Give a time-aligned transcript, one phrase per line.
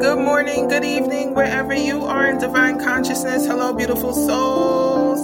[0.00, 3.46] good morning, good evening, wherever you are in divine consciousness.
[3.46, 5.20] Hello, beautiful souls.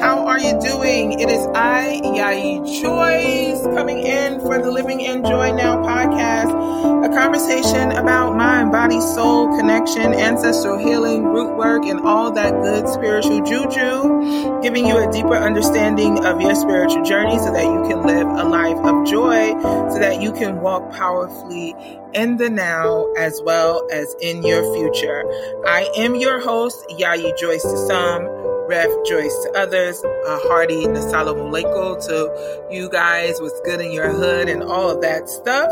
[0.00, 1.20] How are you doing?
[1.20, 7.08] It is I, Yayi Joyce, coming in for the Living in Joy Now podcast, a
[7.10, 13.42] conversation about mind, body, soul connection, ancestral healing, root work, and all that good spiritual
[13.42, 18.26] juju, giving you a deeper understanding of your spiritual journey so that you can live
[18.26, 19.50] a life of joy,
[19.90, 21.76] so that you can walk powerfully
[22.14, 25.24] in the now as well as in your future.
[25.66, 28.41] I am your host, Yayi Joyce to some,
[28.72, 34.08] Rev Joyce to others, a hearty Nasala Muleko to you guys, what's good in your
[34.08, 35.70] hood and all of that stuff.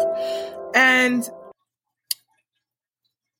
[0.74, 1.26] And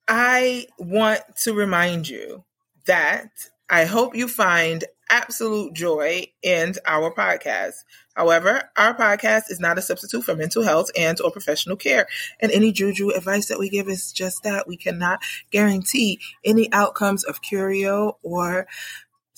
[0.09, 2.42] I want to remind you
[2.87, 3.28] that
[3.68, 7.74] I hope you find absolute joy in our podcast.
[8.15, 12.06] However, our podcast is not a substitute for mental health and or professional care.
[12.40, 14.66] And any juju advice that we give is just that.
[14.66, 18.66] We cannot guarantee any outcomes of curio or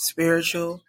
[0.02, 0.82] spiritual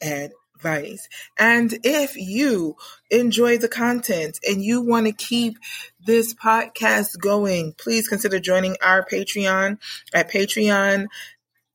[0.00, 1.08] advice.
[1.38, 2.76] And if you
[3.10, 5.58] enjoy the content and you want to keep
[6.04, 9.78] this podcast going, please consider joining our Patreon
[10.14, 11.06] at Patreon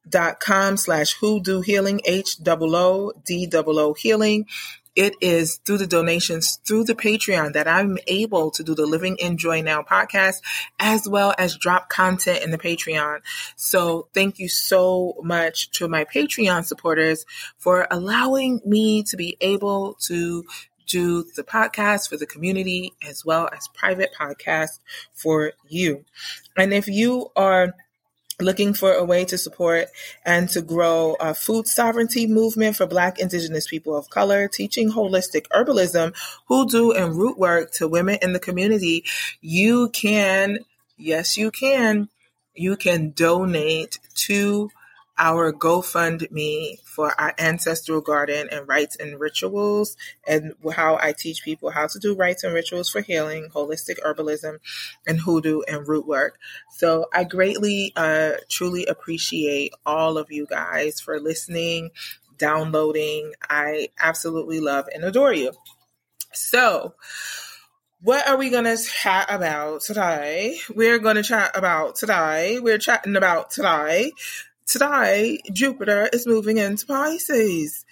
[0.09, 4.48] dot com slash hoodoo healing h double o d double o healing
[4.95, 9.16] it is through the donations through the patreon that i'm able to do the living
[9.20, 10.42] in joy now podcast
[10.80, 13.19] as well as drop content in the patreon.
[13.56, 17.25] So thank you so much to my patreon supporters
[17.58, 20.44] for allowing me to be able to
[20.88, 24.80] do the podcast for the community as well as private podcast
[25.14, 26.03] for you.
[26.58, 27.73] And if you are
[28.42, 29.88] looking for a way to support
[30.25, 35.47] and to grow a food sovereignty movement for Black, Indigenous people of color, teaching holistic
[35.53, 36.14] herbalism,
[36.47, 39.03] hoodoo, and root work to women in the community,
[39.42, 40.59] you can,
[40.97, 42.09] yes, you can,
[42.53, 44.69] you can donate to
[45.22, 49.96] our GoFundMe for our ancestral garden and rites and rituals,
[50.28, 54.58] and how I teach people how to do rites and rituals for healing, holistic herbalism,
[55.06, 56.40] and hoodoo and root work.
[56.72, 61.92] So I greatly, uh, truly appreciate all of you guys for listening,
[62.38, 63.34] downloading.
[63.48, 65.52] I absolutely love and adore you.
[66.34, 66.96] So,
[68.02, 70.58] what are we going to chat about today?
[70.74, 72.58] We're going to chat about today.
[72.59, 74.14] We're chatting about today
[74.72, 77.84] Today, Jupiter is moving into Pisces.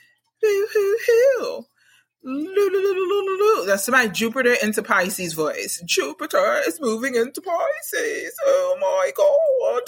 [3.68, 5.84] That's my Jupiter into Pisces voice.
[5.86, 8.34] Jupiter is moving into Pisces.
[8.46, 9.82] Oh my God.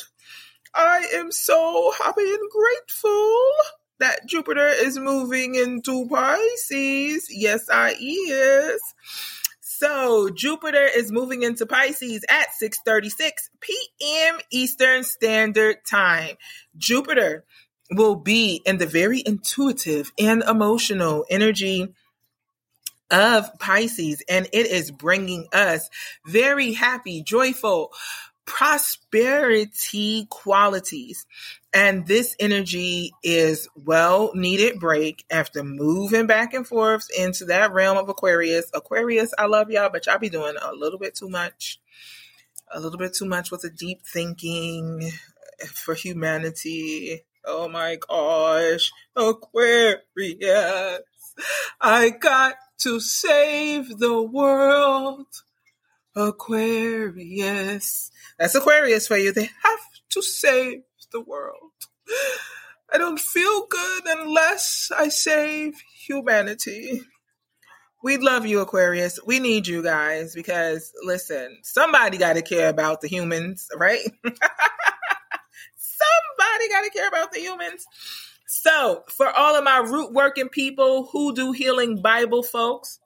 [0.75, 3.51] I am so happy and grateful
[3.99, 7.27] that Jupiter is moving into Pisces.
[7.29, 8.81] Yes, I is.
[9.81, 13.31] So Jupiter is moving into Pisces at 6:36
[13.61, 14.37] p.m.
[14.51, 16.35] Eastern Standard Time.
[16.77, 17.45] Jupiter
[17.89, 21.95] will be in the very intuitive and emotional energy
[23.09, 25.89] of Pisces and it is bringing us
[26.27, 27.91] very happy, joyful,
[28.45, 31.25] prosperity qualities.
[31.73, 37.97] And this energy is well needed break after moving back and forth into that realm
[37.97, 38.69] of Aquarius.
[38.73, 41.79] Aquarius, I love y'all, but y'all be doing a little bit too much.
[42.73, 45.11] A little bit too much with the deep thinking
[45.67, 47.23] for humanity.
[47.45, 48.91] Oh my gosh.
[49.15, 51.01] Aquarius.
[51.79, 55.27] I got to save the world.
[56.15, 58.11] Aquarius.
[58.37, 59.31] That's Aquarius for you.
[59.31, 59.79] They have
[60.09, 61.71] to save the world.
[62.93, 67.01] I don't feel good unless I save humanity.
[68.03, 69.19] We love you, Aquarius.
[69.25, 74.01] We need you guys because, listen, somebody got to care about the humans, right?
[74.25, 74.39] somebody
[76.69, 77.85] got to care about the humans.
[78.47, 82.99] So, for all of my root working people, hoodoo healing Bible folks,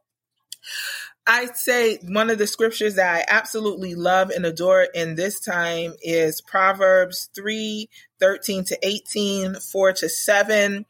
[1.27, 5.95] I'd say one of the scriptures that I absolutely love and adore in this time
[6.01, 7.89] is Proverbs 3
[8.19, 10.85] 13 to 18, 4 to 7.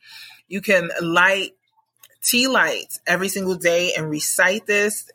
[0.48, 1.52] You can light
[2.22, 5.10] tea lights every single day and recite this.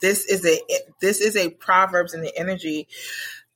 [0.00, 0.60] This is a
[1.00, 2.88] this is a Proverbs and the energy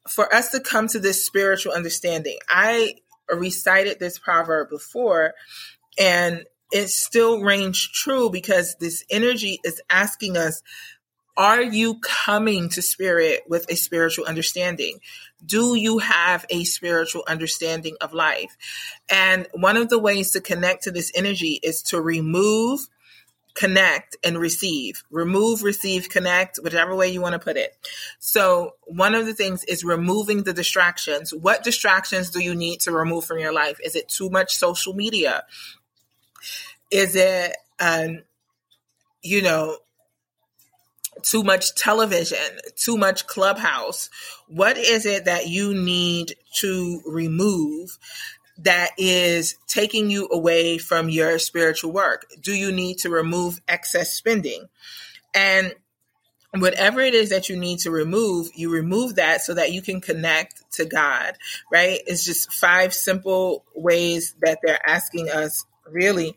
[0.08, 2.38] for us to come to this spiritual understanding.
[2.48, 2.96] I
[3.30, 5.34] recited this proverb before
[5.98, 10.62] and it still reigns true because this energy is asking us
[11.36, 14.98] are you coming to spirit with a spiritual understanding?
[15.46, 18.58] Do you have a spiritual understanding of life?
[19.08, 22.86] And one of the ways to connect to this energy is to remove
[23.54, 25.02] connect and receive.
[25.10, 27.76] Remove, receive, connect, whichever way you want to put it.
[28.18, 31.34] So, one of the things is removing the distractions.
[31.34, 33.78] What distractions do you need to remove from your life?
[33.84, 35.44] Is it too much social media?
[36.90, 38.22] Is it, um,
[39.22, 39.78] you know,
[41.22, 42.38] too much television,
[42.76, 44.10] too much clubhouse?
[44.48, 47.98] What is it that you need to remove
[48.58, 52.26] that is taking you away from your spiritual work?
[52.40, 54.68] Do you need to remove excess spending?
[55.34, 55.74] And
[56.58, 60.00] whatever it is that you need to remove, you remove that so that you can
[60.00, 61.34] connect to God,
[61.70, 62.00] right?
[62.06, 66.36] It's just five simple ways that they're asking us really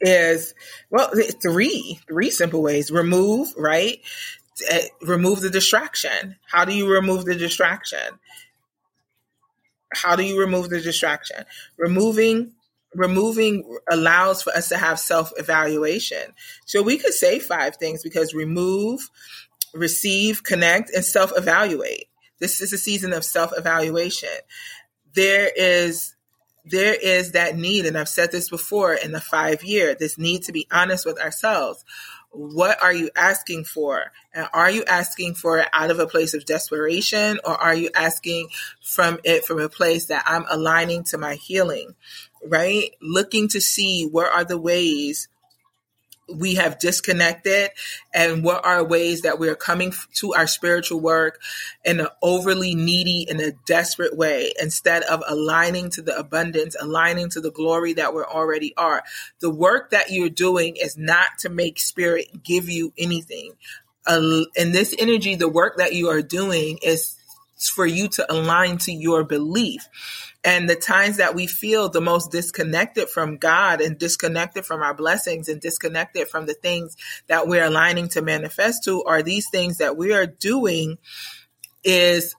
[0.00, 0.54] is
[0.90, 1.10] well
[1.42, 2.90] three three simple ways.
[2.90, 4.00] Remove right?
[4.68, 6.36] Eh, remove the distraction.
[6.46, 8.18] How do you remove the distraction?
[9.92, 11.44] How do you remove the distraction?
[11.76, 12.52] Removing
[12.94, 16.34] removing allows for us to have self-evaluation.
[16.66, 19.08] So we could say five things because remove
[19.72, 22.06] receive connect and self-evaluate.
[22.40, 24.30] This is a season of self-evaluation.
[25.14, 26.14] There is
[26.64, 30.42] there is that need, and I've said this before in the five year, this need
[30.44, 31.84] to be honest with ourselves.
[32.32, 34.12] What are you asking for?
[34.32, 37.90] And are you asking for it out of a place of desperation or are you
[37.94, 38.50] asking
[38.82, 41.96] from it from a place that I'm aligning to my healing?
[42.46, 42.92] Right?
[43.02, 45.28] Looking to see where are the ways
[46.34, 47.70] we have disconnected
[48.12, 51.40] and what are ways that we are coming to our spiritual work
[51.84, 57.28] in an overly needy in a desperate way instead of aligning to the abundance aligning
[57.30, 59.02] to the glory that we already are.
[59.40, 63.52] The work that you're doing is not to make spirit give you anything.
[64.06, 67.19] Uh, in this energy the work that you are doing is
[67.68, 69.88] for you to align to your belief.
[70.42, 74.94] And the times that we feel the most disconnected from God and disconnected from our
[74.94, 76.96] blessings and disconnected from the things
[77.26, 80.96] that we're aligning to manifest to are these things that we are doing
[81.84, 82.34] is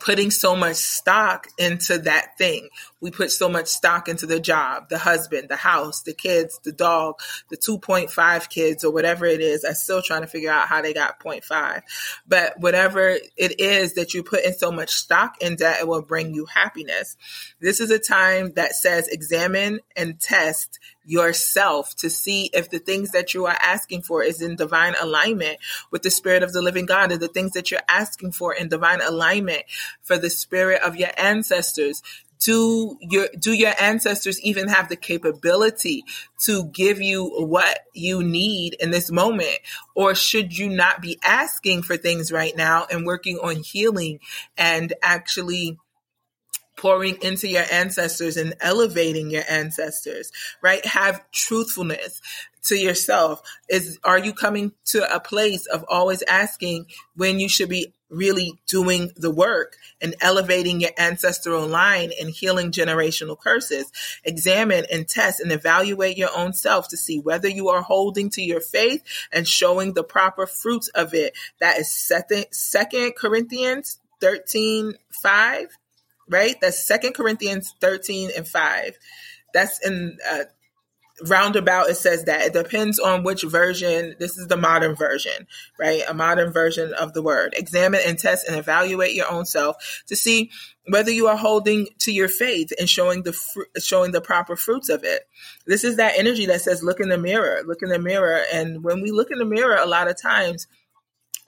[0.00, 2.68] putting so much stock into that thing.
[3.00, 6.72] We put so much stock into the job, the husband, the house, the kids, the
[6.72, 7.20] dog,
[7.50, 9.64] the 2.5 kids or whatever it is.
[9.64, 11.82] I'm still trying to figure out how they got 0.5.
[12.26, 16.02] But whatever it is that you put in so much stock in that, it will
[16.02, 17.16] bring you happiness.
[17.60, 23.12] This is a time that says examine and test yourself to see if the things
[23.12, 25.58] that you are asking for is in divine alignment
[25.90, 28.68] with the spirit of the living God and the things that you're asking for in
[28.68, 29.62] divine alignment
[30.02, 32.02] for the spirit of your ancestors.
[32.38, 36.04] Do your do your ancestors even have the capability
[36.44, 39.58] to give you what you need in this moment?
[39.94, 44.20] Or should you not be asking for things right now and working on healing
[44.56, 45.78] and actually
[46.80, 50.32] pouring into your ancestors and elevating your ancestors,
[50.62, 50.84] right?
[50.86, 52.22] Have truthfulness
[52.64, 53.42] to yourself.
[53.68, 58.58] Is are you coming to a place of always asking when you should be really
[58.66, 63.92] doing the work and elevating your ancestral line and healing generational curses.
[64.24, 68.42] Examine and test and evaluate your own self to see whether you are holding to
[68.42, 71.34] your faith and showing the proper fruits of it.
[71.60, 75.78] That is second, second Corinthians 13, 5
[76.30, 76.56] right?
[76.60, 78.98] That's Second Corinthians 13 and 5.
[79.52, 80.44] That's in uh,
[81.26, 82.42] roundabout it says that.
[82.42, 85.46] It depends on which version this is the modern version
[85.78, 86.02] right?
[86.08, 87.54] A modern version of the word.
[87.56, 90.50] Examine and test and evaluate your own self to see
[90.88, 94.88] whether you are holding to your faith and showing the fr- showing the proper fruits
[94.88, 95.28] of it.
[95.66, 98.42] This is that energy that says look in the mirror look in the mirror.
[98.52, 100.66] And when we look in the mirror a lot of times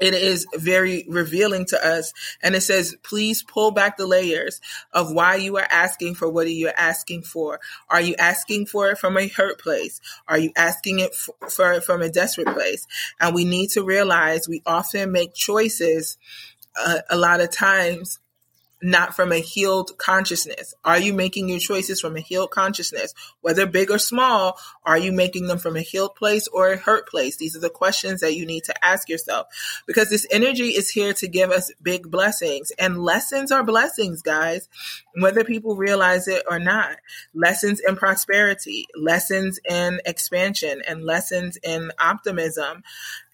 [0.03, 2.13] it is very revealing to us.
[2.43, 4.61] And it says, please pull back the layers
[4.93, 7.61] of why you are asking for what you are asking for.
[7.89, 10.01] Are you asking for it from a hurt place?
[10.27, 12.87] Are you asking it for it from a desperate place?
[13.21, 16.19] And we need to realize we often make choices
[16.77, 18.19] uh, a lot of times
[18.83, 20.75] not from a healed consciousness?
[20.85, 23.15] Are you making your choices from a healed consciousness?
[23.41, 27.09] Whether big or small, are you making them from a healed place or a hurt
[27.09, 27.37] place?
[27.37, 29.47] These are the questions that you need to ask yourself
[29.87, 34.69] because this energy is here to give us big blessings and lessons are blessings, guys,
[35.15, 36.97] whether people realize it or not.
[37.35, 42.83] Lessons in prosperity, lessons in expansion, and lessons in optimism.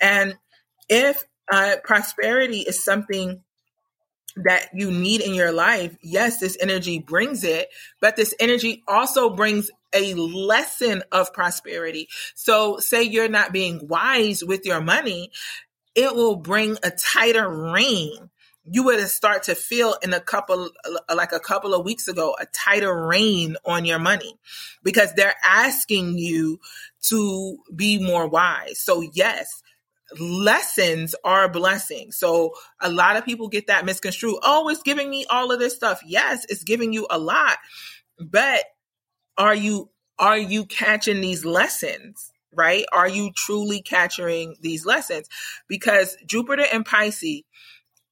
[0.00, 0.36] And
[0.88, 3.42] if uh, prosperity is something
[4.44, 7.68] that you need in your life, yes, this energy brings it,
[8.00, 12.08] but this energy also brings a lesson of prosperity.
[12.34, 15.30] So say you're not being wise with your money,
[15.94, 18.30] it will bring a tighter rein
[18.70, 20.70] you would start to feel in a couple
[21.14, 24.38] like a couple of weeks ago a tighter rein on your money
[24.82, 26.60] because they're asking you
[27.00, 29.62] to be more wise so yes
[30.18, 34.36] lessons are a blessing so a lot of people get that misconstrued.
[34.42, 36.00] Oh it's giving me all of this stuff.
[36.06, 37.58] Yes it's giving you a lot.
[38.18, 38.64] But
[39.36, 42.84] are you are you catching these lessons right?
[42.92, 45.28] Are you truly capturing these lessons?
[45.68, 47.42] Because jupiter and pisces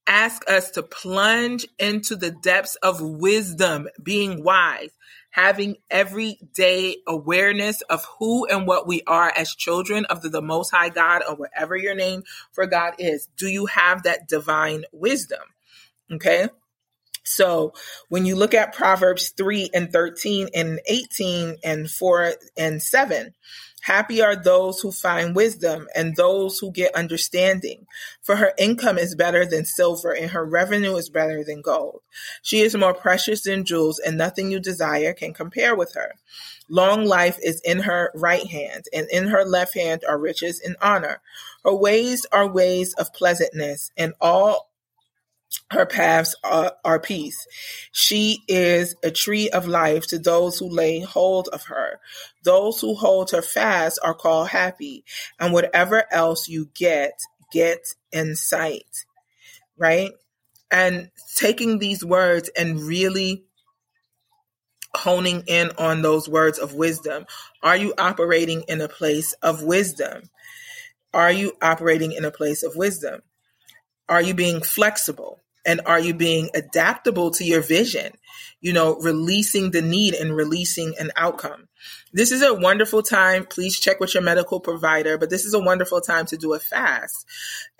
[0.06, 4.90] ask us to plunge into the depths of wisdom, being wise,
[5.30, 10.70] having everyday awareness of who and what we are as children of the, the Most
[10.70, 12.22] High God or whatever your name
[12.52, 13.28] for God is.
[13.36, 15.42] Do you have that divine wisdom?
[16.10, 16.48] Okay.
[17.26, 17.72] So
[18.08, 23.34] when you look at Proverbs 3 and 13 and 18 and 4 and 7,
[23.86, 27.86] Happy are those who find wisdom and those who get understanding.
[28.20, 32.00] For her income is better than silver and her revenue is better than gold.
[32.42, 36.14] She is more precious than jewels and nothing you desire can compare with her.
[36.68, 40.74] Long life is in her right hand and in her left hand are riches and
[40.82, 41.20] honor.
[41.62, 44.68] Her ways are ways of pleasantness and all
[45.70, 47.46] her paths are, are, peace.
[47.92, 52.00] She is a tree of life to those who lay hold of her.
[52.44, 55.04] Those who hold her fast are called happy,
[55.40, 57.18] and whatever else you get,
[57.52, 57.80] get
[58.12, 59.06] in sight.
[59.76, 60.12] Right?
[60.70, 63.44] And taking these words and really
[64.96, 67.26] honing in on those words of wisdom.
[67.62, 70.30] Are you operating in a place of wisdom?
[71.12, 73.20] Are you operating in a place of wisdom?
[74.08, 75.40] Are you being flexible?
[75.64, 78.12] And are you being adaptable to your vision?
[78.60, 81.68] You know, releasing the need and releasing an outcome.
[82.12, 83.44] This is a wonderful time.
[83.46, 86.60] Please check with your medical provider, but this is a wonderful time to do a
[86.60, 87.26] fast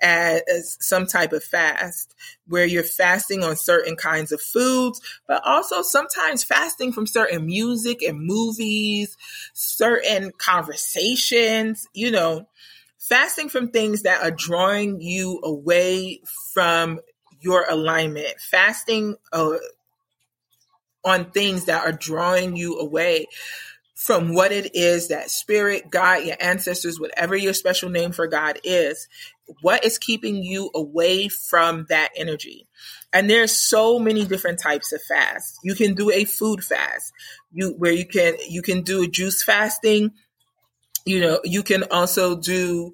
[0.01, 2.13] as some type of fast
[2.45, 8.01] where you're fasting on certain kinds of foods, but also sometimes fasting from certain music
[8.03, 9.17] and movies,
[9.53, 12.47] certain conversations, you know,
[13.07, 16.21] fasting from things that are drawing you away
[16.53, 16.99] from
[17.39, 19.57] your alignment, fasting uh,
[21.05, 23.27] on things that are drawing you away
[23.95, 28.59] from what it is that spirit, God, your ancestors, whatever your special name for God
[28.63, 29.07] is,
[29.61, 32.67] what is keeping you away from that energy?
[33.11, 35.57] And there's so many different types of fast.
[35.63, 37.11] You can do a food fast,
[37.51, 40.11] you where you can you can do a juice fasting.
[41.07, 42.93] You know, you can also do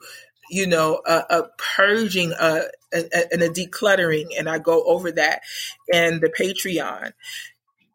[0.54, 4.28] you know, a, a purging, a, a, and a decluttering.
[4.38, 5.42] And I go over that
[5.92, 7.14] and the Patreon.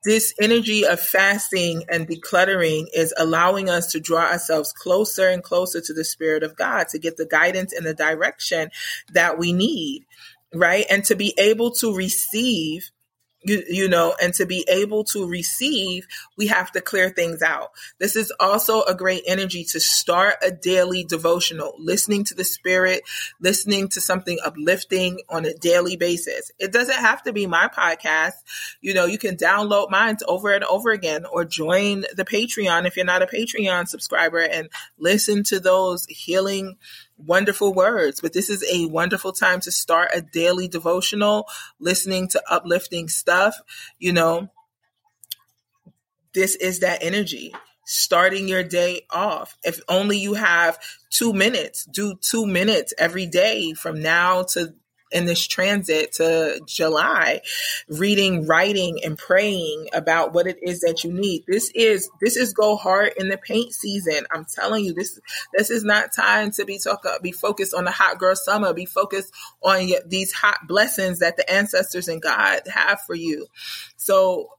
[0.05, 5.81] This energy of fasting and decluttering is allowing us to draw ourselves closer and closer
[5.81, 8.71] to the Spirit of God to get the guidance and the direction
[9.13, 10.07] that we need,
[10.55, 10.87] right?
[10.91, 12.91] And to be able to receive
[13.43, 17.71] you, you know, and to be able to receive, we have to clear things out.
[17.99, 23.03] This is also a great energy to start a daily devotional, listening to the spirit,
[23.41, 26.51] listening to something uplifting on a daily basis.
[26.59, 28.33] It doesn't have to be my podcast.
[28.81, 32.97] You know, you can download mine over and over again or join the Patreon if
[32.97, 34.69] you're not a Patreon subscriber and
[34.99, 36.77] listen to those healing
[37.19, 41.47] wonderful words, but this is a wonderful time to start a daily devotional,
[41.79, 43.57] listening to uplifting stuff.
[43.99, 44.51] You know,
[46.35, 47.55] this is that energy.
[47.85, 49.57] Starting your day off.
[49.65, 50.79] If only you have
[51.11, 54.75] two minutes, do two minutes every day from now to
[55.11, 57.41] in this transit to July,
[57.89, 61.45] reading, writing, and praying about what it is that you need.
[61.47, 64.27] This is this is go hard in the paint season.
[64.31, 65.19] I'm telling you, this
[65.55, 68.73] this is not time to be talk uh, be focused on the hot girl summer.
[68.73, 73.47] Be focused on these hot blessings that the ancestors and God have for you.
[73.97, 74.51] So,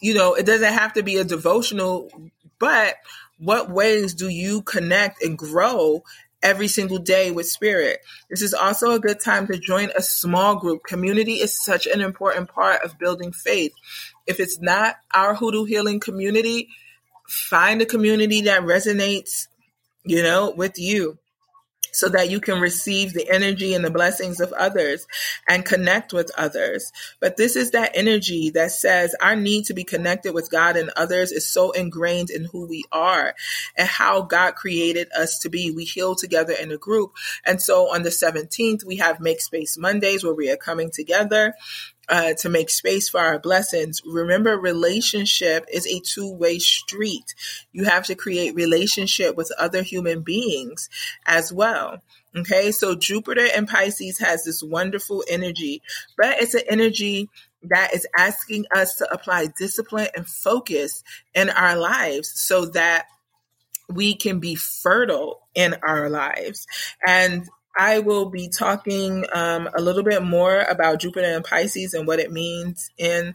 [0.00, 2.10] you know, it doesn't have to be a devotional,
[2.58, 2.96] but
[3.38, 6.02] what ways do you connect and grow
[6.42, 8.00] every single day with spirit.
[8.30, 10.84] This is also a good time to join a small group.
[10.84, 13.72] Community is such an important part of building faith.
[14.26, 16.68] If it's not our hoodoo healing community,
[17.28, 19.48] find a community that resonates,
[20.04, 21.18] you know, with you
[21.96, 25.06] so that you can receive the energy and the blessings of others
[25.48, 26.92] and connect with others.
[27.20, 30.90] But this is that energy that says our need to be connected with God and
[30.94, 33.34] others is so ingrained in who we are
[33.76, 35.70] and how God created us to be.
[35.70, 37.12] We heal together in a group.
[37.44, 41.54] And so on the 17th, we have Make Space Mondays where we are coming together
[42.08, 44.00] uh, to make space for our blessings.
[44.04, 47.34] Remember, relationship is a two way street.
[47.72, 50.88] You have to create relationship with other human beings
[51.24, 52.02] as well.
[52.36, 55.80] Okay, so Jupiter and Pisces has this wonderful energy,
[56.18, 57.30] but it's an energy
[57.62, 61.02] that is asking us to apply discipline and focus
[61.34, 63.06] in our lives so that
[63.88, 66.66] we can be fertile in our lives.
[67.06, 72.06] And I will be talking um, a little bit more about Jupiter and Pisces and
[72.06, 73.34] what it means in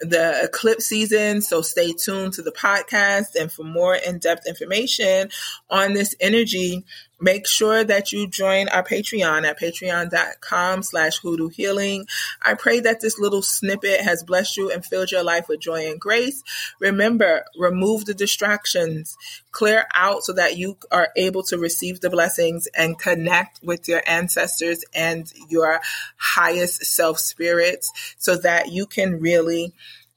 [0.00, 1.40] the eclipse season.
[1.40, 3.34] So stay tuned to the podcast.
[3.38, 5.30] And for more in depth information
[5.70, 6.84] on this energy,
[7.24, 12.06] make sure that you join our Patreon at patreon.com slash hoodoo healing.
[12.42, 15.90] I pray that this little snippet has blessed you and filled your life with joy
[15.90, 16.42] and grace.
[16.80, 19.16] Remember, remove the distractions,
[19.52, 24.02] clear out so that you are able to receive the blessings and connect with your
[24.06, 25.80] ancestors and your
[26.18, 29.72] highest self spirits so that you can really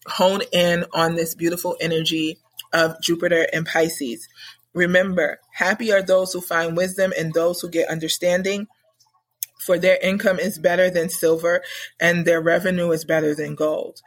[0.07, 2.37] hone in on this beautiful energy
[2.73, 4.27] of Jupiter and Pisces.
[4.77, 8.67] Remember, happy are those who find wisdom and those who get understanding,
[9.65, 11.63] for their income is better than silver
[12.00, 14.01] and their revenue is better than gold.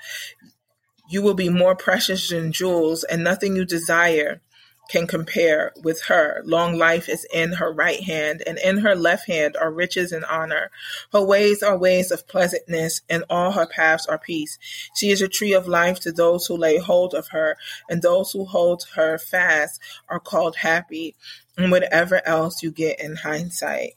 [1.11, 4.43] You will be more precious than jewels, and nothing you desire
[4.91, 6.43] can compare with her.
[6.45, 10.25] Long life is in her right hand, and in her left hand are riches and
[10.25, 10.71] honor.
[11.13, 14.59] Her ways are ways of pleasantness, and all her paths are peace.
[14.97, 17.57] She is a tree of life to those who lay hold of her,
[17.89, 21.15] and those who hold her fast are called happy,
[21.57, 23.95] and whatever else you get in hindsight.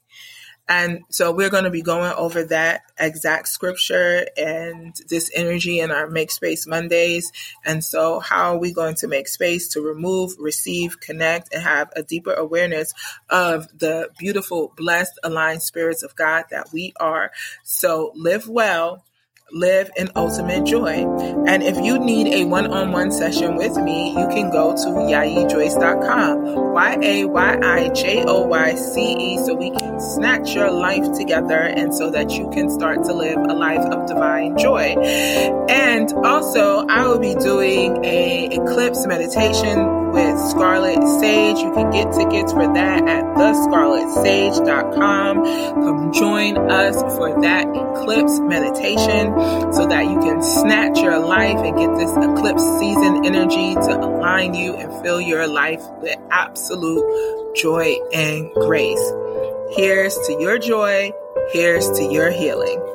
[0.68, 5.92] And so we're going to be going over that exact scripture and this energy in
[5.92, 7.32] our Make Space Mondays.
[7.66, 11.92] And so, how are we going to make space to remove, receive, connect, and have
[11.96, 12.94] a deeper awareness
[13.30, 17.32] of the beautiful, blessed, aligned spirits of God that we are?
[17.64, 19.04] So, live well
[19.54, 21.06] live in ultimate joy.
[21.48, 24.84] And if you need a one on one session with me, you can go to
[24.84, 30.72] yayijoyce.com, Y A Y I J O Y C E, so we can snatch your
[30.72, 34.96] life together and so that you can start to live a life of divine joy.
[35.70, 41.58] And also, I will be doing a eclipse meditation with Scarlet Sage.
[41.58, 45.44] You can get tickets for that at thescarletsage.com.
[45.44, 49.34] Come join us for that eclipse meditation
[49.74, 54.54] so that you can snatch your life and get this eclipse season energy to align
[54.54, 59.12] you and fill your life with absolute joy and grace.
[59.76, 61.12] Here's to your joy.
[61.52, 62.93] Here's to your healing.